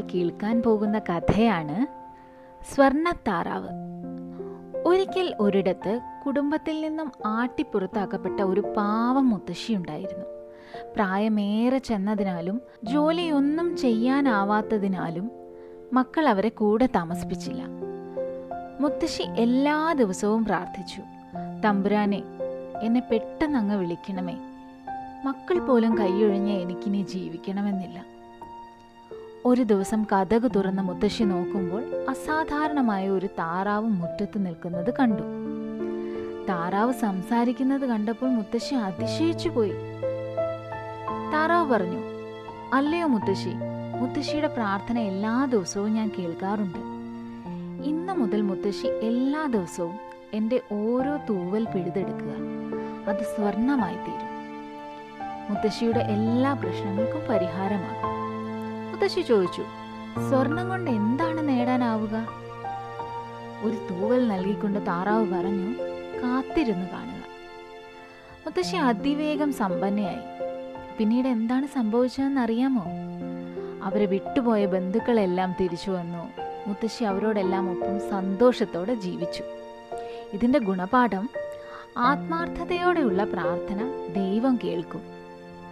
[0.00, 1.86] കേൾക്കാൻ പോകുന്ന കഥയാണ്
[2.74, 3.68] സ്വർണത്താറാവ്
[4.86, 10.24] ഒരിക്കൽ ഒരിടത്ത് കുടുംബത്തിൽ നിന്നും ആട്ടിപ്പുറത്താക്കപ്പെട്ട ഒരു പാവം മുത്തശ്ശിയുണ്ടായിരുന്നു
[10.94, 15.30] പ്രായമേറെ ചെന്നതിനാലും ജോലിയൊന്നും ചെയ്യാനാവാത്തതിനാലും
[15.92, 17.62] മക്കൾ അവരെ കൂടെ താമസിപ്പിച്ചില്ല.
[18.80, 21.02] മുത്തശ്ശി എല്ലാ ദിവസവും പ്രാർത്ഥിച്ചു
[21.64, 22.22] തമ്പുരാനെ
[22.82, 24.36] എന്നെ പെട്ടെന്ന് അങ്ങ് വിളിക്കണമേ.
[25.24, 28.15] മക്കൾ പോലും കൈയൊഴിഞ്ഞ് എനിക്കിനി ജീവിക്കണമെന്നില്ല.
[29.48, 35.22] ഒരു ദിവസം കഥക് തുറന്ന് മുത്തശ്ശി നോക്കുമ്പോൾ അസാധാരണമായ ഒരു താറാവ് മുറ്റത്ത് നിൽക്കുന്നത് കണ്ടു.
[36.48, 39.74] താറാവ് സംസാരിക്കുന്നത് കണ്ടപ്പോൾ മുത്തശ്ശി അതിശയിച്ചു പോയി.
[41.34, 42.00] താറാവ് പറഞ്ഞു
[42.72, 43.52] അല്ലയോ മുത്തശ്ശി
[44.00, 46.78] മുത്തശ്ശിയുടെ പ്രാർത്ഥന എല്ലാ ദിവസവും ഞാൻ കേൾക്കാറുണ്ട്.
[47.84, 49.96] ഇന്ന് മുതൽ മുത്തശ്ശി എല്ലാ ദിവസവും
[50.32, 52.34] എന്റെ ഓരോ തൂവൽ പിഴുതെടുക്കുക.
[53.08, 54.34] അത് സ്വർണമായി തീരും
[55.50, 58.15] മുത്തശ്ശിയുടെ എല്ലാ പ്രശ്നങ്ങൾക്കും പരിഹാരമാകും.
[58.96, 59.62] മുത്തശ്ശി ചോദിച്ചു
[60.30, 62.28] സ്വർണം കൊണ്ട് എന്താണ് നേടാനാവുക?
[63.62, 65.72] ഒരു തൂവൽ നൽകിക്കൊണ്ട് താറാവ് പറഞ്ഞു
[66.22, 67.22] കാത്തിരുന്നു കാണുക.
[68.46, 70.18] മുത്തശ്ശി അതിവേഗം സമ്പന്നയായി.
[70.98, 72.84] പിന്നീട് എന്താണ് സംഭവിച്ചതെന്ന് അറിയാമോ?
[73.82, 76.40] അവരെ വിട്ടുപോയ ബന്ധുക്കളെല്ലാം തിരിച്ചു വന്നു.
[76.66, 79.42] മുത്തശ്ശി അവരോടെല്ലാം ഒപ്പം സന്തോഷത്തോടെ ജീവിച്ചു.
[80.32, 81.30] ഇതിന്റെ ഗുണപാഠം
[81.98, 85.25] ആത്മാർത്ഥതയോടെയുള്ള പ്രാർത്ഥന ദൈവം കേൾക്കും.